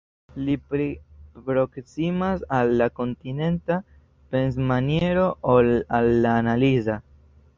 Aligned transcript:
Li 0.45 0.53
pli 0.69 0.85
proksimas 1.49 2.45
al 2.59 2.73
la 2.79 2.87
kontinenta 3.01 3.77
pensmaniero 4.35 5.27
ol 5.57 5.73
al 5.99 6.13
la 6.25 6.35
analiza. 6.45 6.97